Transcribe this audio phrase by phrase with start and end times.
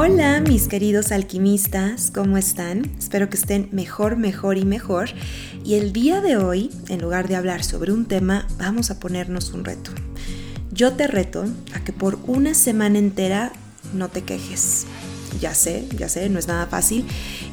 [0.00, 2.88] Hola mis queridos alquimistas, ¿cómo están?
[3.00, 5.08] Espero que estén mejor, mejor y mejor.
[5.64, 9.52] Y el día de hoy, en lugar de hablar sobre un tema, vamos a ponernos
[9.52, 9.90] un reto.
[10.70, 13.50] Yo te reto a que por una semana entera
[13.92, 14.86] no te quejes.
[15.40, 17.04] Ya sé, ya sé, no es nada fácil.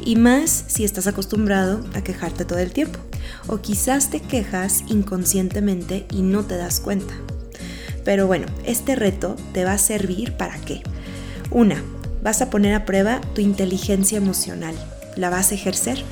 [0.05, 3.00] Y más si estás acostumbrado a quejarte todo el tiempo.
[3.48, 7.16] O quizás te quejas inconscientemente y no te das cuenta.
[8.04, 10.83] Pero bueno, este reto te va a servir para qué?
[11.50, 11.82] Una,
[12.25, 14.74] vas a poner a prueba tu inteligencia emocional,
[15.16, 16.04] la vas a ejercer.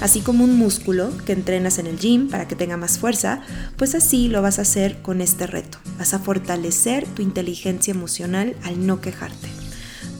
[0.00, 3.40] Así como un músculo que entrenas en el gym para que tenga más fuerza,
[3.76, 5.78] pues así lo vas a hacer con este reto.
[5.98, 9.48] Vas a fortalecer tu inteligencia emocional al no quejarte.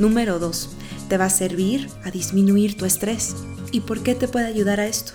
[0.00, 0.68] Número 2.
[1.08, 3.36] Te va a servir a disminuir tu estrés.
[3.70, 5.12] ¿Y por qué te puede ayudar a esto?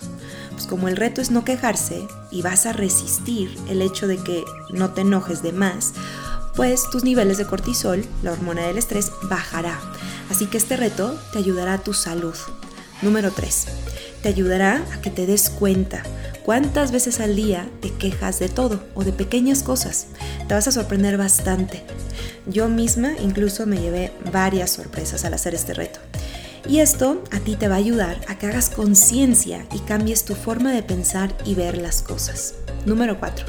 [0.51, 4.45] Pues como el reto es no quejarse y vas a resistir el hecho de que
[4.71, 5.93] no te enojes de más,
[6.55, 9.79] pues tus niveles de cortisol, la hormona del estrés, bajará.
[10.31, 12.35] Así que este reto te ayudará a tu salud.
[13.01, 13.65] Número 3.
[14.23, 16.03] Te ayudará a que te des cuenta
[16.45, 20.07] cuántas veces al día te quejas de todo o de pequeñas cosas.
[20.47, 21.83] Te vas a sorprender bastante.
[22.47, 25.99] Yo misma incluso me llevé varias sorpresas al hacer este reto.
[26.65, 30.35] Y esto a ti te va a ayudar a que hagas conciencia y cambies tu
[30.35, 32.53] forma de pensar y ver las cosas.
[32.85, 33.45] Número 4.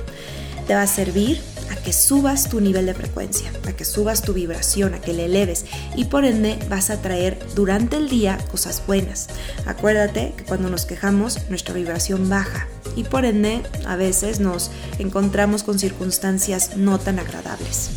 [0.66, 1.40] Te va a servir
[1.84, 5.64] que subas tu nivel de frecuencia, a que subas tu vibración, a que le eleves
[5.96, 9.28] y por ende vas a traer durante el día cosas buenas.
[9.66, 15.62] Acuérdate que cuando nos quejamos nuestra vibración baja y por ende a veces nos encontramos
[15.62, 17.90] con circunstancias no tan agradables.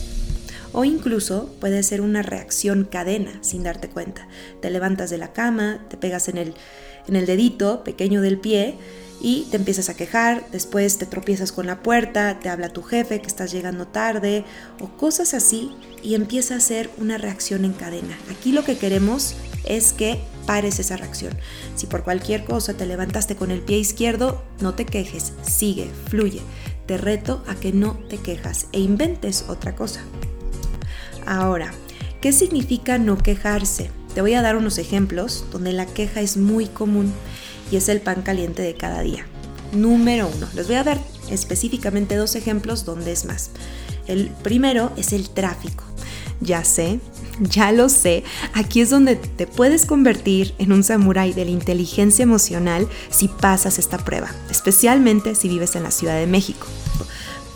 [0.73, 4.27] O incluso puede ser una reacción cadena sin darte cuenta.
[4.61, 6.53] Te levantas de la cama, te pegas en el,
[7.07, 8.77] en el dedito pequeño del pie
[9.25, 13.21] y te empiezas a quejar, después te tropiezas con la puerta, te habla tu jefe
[13.21, 14.45] que estás llegando tarde
[14.79, 15.71] o cosas así
[16.03, 18.15] y empieza a ser una reacción en cadena.
[18.29, 21.33] Aquí lo que queremos es que pares esa reacción.
[21.75, 26.41] Si por cualquier cosa te levantaste con el pie izquierdo, no te quejes, sigue, fluye.
[26.85, 30.01] Te reto a que no te quejas e inventes otra cosa.
[31.25, 31.73] Ahora,
[32.21, 33.89] ¿qué significa no quejarse?
[34.13, 37.11] Te voy a dar unos ejemplos donde la queja es muy común
[37.71, 39.25] y es el pan caliente de cada día.
[39.73, 40.99] Número uno, les voy a dar
[41.29, 43.49] específicamente dos ejemplos donde es más.
[44.07, 45.83] El primero es el tráfico.
[46.41, 46.99] Ya sé,
[47.39, 48.23] ya lo sé,
[48.53, 53.79] aquí es donde te puedes convertir en un samurái de la inteligencia emocional si pasas
[53.79, 56.67] esta prueba, especialmente si vives en la Ciudad de México.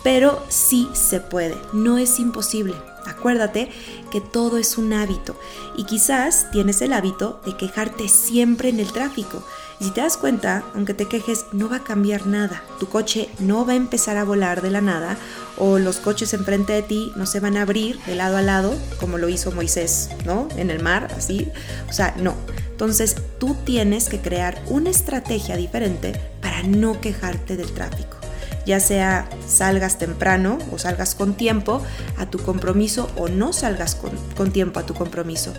[0.02, 2.74] Pero sí se puede, no es imposible.
[3.06, 3.70] Acuérdate
[4.10, 5.38] que todo es un hábito
[5.76, 9.42] y quizás tienes el hábito de quejarte siempre en el tráfico.
[9.80, 12.62] Y si te das cuenta, aunque te quejes, no va a cambiar nada.
[12.78, 15.16] Tu coche no va a empezar a volar de la nada
[15.56, 18.74] o los coches enfrente de ti no se van a abrir de lado a lado
[18.98, 20.48] como lo hizo Moisés, ¿no?
[20.56, 21.48] En el mar, así.
[21.88, 22.34] O sea, no.
[22.70, 28.20] Entonces tú tienes que crear una estrategia diferente para no quejarte del tráfico
[28.66, 31.82] ya sea salgas temprano o salgas con tiempo
[32.16, 33.96] a tu compromiso o no salgas
[34.36, 35.52] con, tiempo a tu compromiso.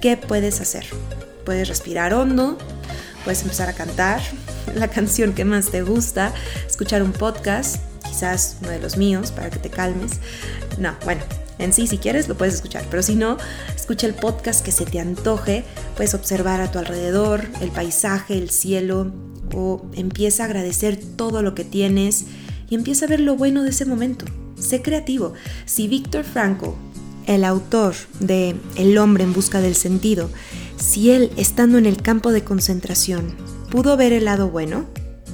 [0.00, 0.86] ¿Qué puedes hacer?
[1.44, 2.56] Puedes respirar hondo,
[3.28, 4.22] puedes empezar a cantar
[4.74, 6.32] la canción que más te gusta,
[6.66, 7.76] escuchar un podcast,
[8.08, 10.12] quizás uno de los míos para que te calmes.
[10.78, 11.20] No, bueno,
[11.58, 13.36] en sí, si quieres, lo puedes escuchar, pero si no,
[13.76, 18.48] escucha el podcast que se te antoje, puedes observar a tu alrededor, el paisaje, el
[18.48, 19.12] cielo,
[19.54, 22.24] o empieza a agradecer todo lo que tienes
[22.70, 24.24] y empieza a ver lo bueno de ese momento.
[24.58, 25.34] Sé creativo.
[25.66, 26.78] Si Víctor Franco,
[27.26, 30.30] el autor de El hombre en busca del sentido,
[30.78, 33.34] si él, estando en el campo de concentración,
[33.70, 34.86] pudo ver el lado bueno,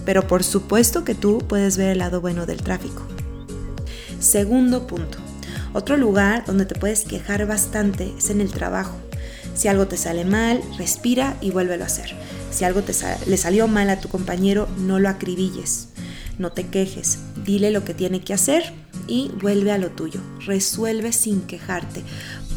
[0.04, 3.02] pero por supuesto que tú puedes ver el lado bueno del tráfico.
[4.20, 5.18] Segundo punto.
[5.74, 8.96] Otro lugar donde te puedes quejar bastante es en el trabajo.
[9.54, 12.14] Si algo te sale mal, respira y vuélvelo a hacer.
[12.50, 12.82] Si algo
[13.26, 15.88] le salió mal a tu compañero, no lo acribilles.
[16.38, 18.72] No te quejes, dile lo que tiene que hacer
[19.06, 20.20] y vuelve a lo tuyo.
[20.46, 22.02] Resuelve sin quejarte,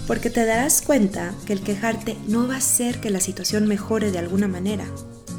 [0.07, 4.11] porque te darás cuenta que el quejarte no va a hacer que la situación mejore
[4.11, 4.85] de alguna manera.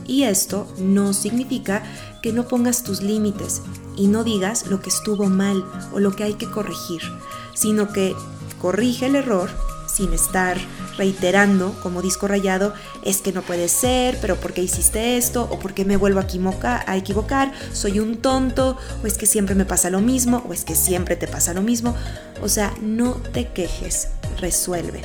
[0.06, 1.82] Y esto no significa
[2.22, 3.62] que no pongas tus límites
[3.96, 7.00] y no digas lo que estuvo mal o lo que hay que corregir,
[7.54, 8.14] sino que
[8.60, 9.50] corrige el error
[9.98, 10.56] sin estar
[10.96, 12.72] reiterando como disco rayado,
[13.04, 15.48] es que no puede ser, pero ¿por qué hiciste esto?
[15.50, 17.52] ¿O por qué me vuelvo a, equivocar?
[17.72, 18.76] ¿Soy un tonto?
[19.02, 20.44] ¿O es que siempre me pasa lo mismo?
[20.48, 21.96] ¿O es que siempre te pasa lo mismo?
[22.40, 24.10] O sea, no te quejes,
[24.40, 25.02] resuelve.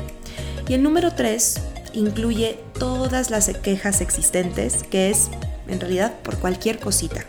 [0.68, 1.56] Y el número 3
[1.94, 5.30] incluye todas las quejas existentes, que es
[5.68, 7.26] en realidad por cualquier cosita.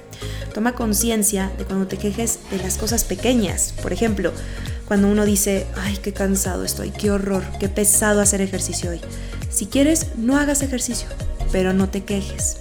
[0.53, 3.73] Toma conciencia de cuando te quejes de las cosas pequeñas.
[3.83, 4.33] Por ejemplo,
[4.87, 9.01] cuando uno dice, ay, qué cansado estoy, qué horror, qué pesado hacer ejercicio hoy.
[9.51, 11.09] Si quieres, no hagas ejercicio,
[11.53, 12.59] pero no te quejes.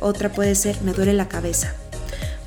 [0.00, 1.74] Otra puede ser, me duele la cabeza.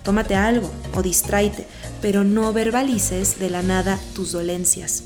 [0.04, 1.66] Tómate algo o distráete,
[2.02, 5.04] pero no verbalices de la nada tus dolencias.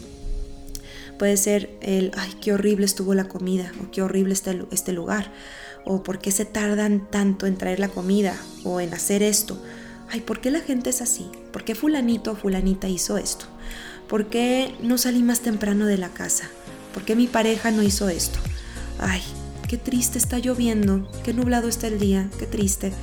[1.19, 5.31] Puede ser el, ay, qué horrible estuvo la comida, o qué horrible está este lugar,
[5.85, 9.61] o por qué se tardan tanto en traer la comida, o en hacer esto.
[10.09, 11.29] Ay, ¿por qué la gente es así?
[11.51, 13.45] ¿Por qué fulanito o fulanita hizo esto?
[14.07, 16.49] ¿Por qué no salí más temprano de la casa?
[16.93, 18.39] ¿Por qué mi pareja no hizo esto?
[18.99, 19.21] Ay,
[19.67, 22.93] qué triste está lloviendo, qué nublado está el día, qué triste.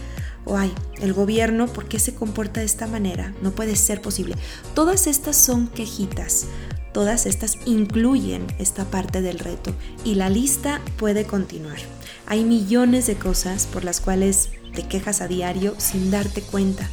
[0.46, 3.34] O ay, el gobierno, ¿por qué se comporta de esta manera?
[3.42, 4.36] No puede ser posible.
[4.74, 6.46] Todas estas son quejitas.
[6.94, 9.74] Todas estas incluyen esta parte del reto
[10.04, 11.78] y la lista puede continuar.
[12.26, 16.88] Hay millones de cosas por las cuales te quejas a diario sin darte cuenta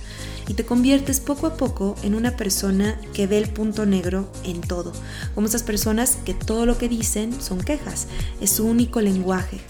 [0.51, 4.59] y te conviertes poco a poco en una persona que ve el punto negro en
[4.59, 4.91] todo,
[5.33, 8.07] como esas personas que todo lo que dicen son quejas,
[8.41, 9.61] es su único lenguaje.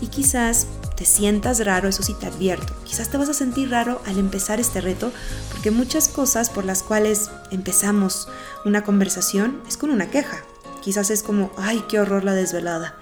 [0.00, 0.66] Y quizás
[0.96, 4.58] te sientas raro, eso sí te advierto, quizás te vas a sentir raro al empezar
[4.58, 5.12] este reto,
[5.52, 8.26] porque muchas cosas por las cuales empezamos
[8.64, 10.42] una conversación es con una queja.
[10.82, 12.96] Quizás es como, ay, qué horror la desvelada,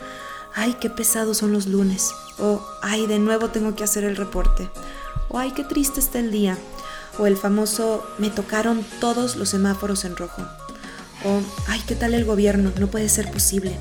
[0.55, 4.69] ay, qué pesados son los lunes, o ay, de nuevo tengo que hacer el reporte,
[5.31, 6.59] o ay, qué triste está el día,
[7.19, 10.43] o el famoso me tocaron todos los semáforos en rojo,
[11.25, 13.77] o ay, qué tal el gobierno, no puede ser posible,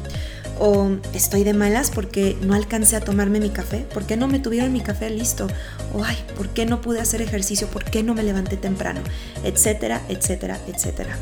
[0.59, 4.39] o estoy de malas porque no alcancé a tomarme mi café, ¿por qué no me
[4.39, 5.47] tuvieron mi café listo?
[5.93, 7.67] O ay, ¿por qué no pude hacer ejercicio?
[7.67, 9.01] ¿Por qué no me levanté temprano?
[9.43, 11.17] Etcétera, etcétera, etcétera.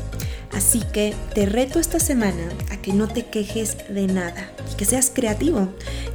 [0.52, 5.10] Así que te reto esta semana a que no te quejes de nada que seas
[5.12, 5.68] creativo,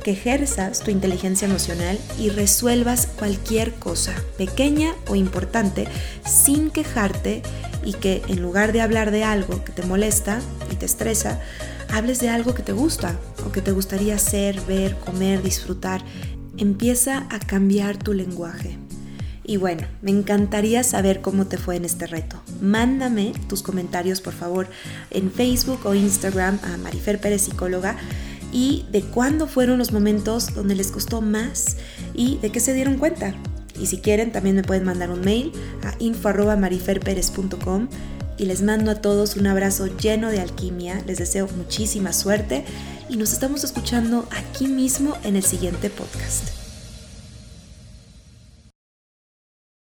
[0.04, 5.88] que ejerzas tu inteligencia emocional y resuelvas cualquier cosa, pequeña o importante,
[6.26, 7.42] sin quejarte
[7.84, 10.42] y que en lugar de hablar de algo que te molesta
[10.72, 11.40] y te estresa,
[11.92, 16.04] hables de algo que te gusta o que te gustaría hacer, ver, comer, disfrutar.
[16.58, 18.78] Empieza a cambiar tu lenguaje.
[19.50, 22.40] Y bueno, me encantaría saber cómo te fue en este reto.
[22.62, 24.68] Mándame tus comentarios, por favor,
[25.10, 27.98] en Facebook o Instagram a Marifer Pérez Psicóloga
[28.52, 31.78] y de cuándo fueron los momentos donde les costó más
[32.14, 33.34] y de qué se dieron cuenta.
[33.82, 35.52] Y si quieren, también me pueden mandar un mail
[35.84, 37.88] a info.mariferperez.com
[38.38, 41.02] y les mando a todos un abrazo lleno de alquimia.
[41.08, 42.66] Les deseo muchísima suerte
[43.10, 46.59] y nos estamos escuchando aquí mismo en el siguiente podcast.